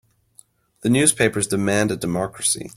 [0.81, 2.69] The newspapers demanded democracy.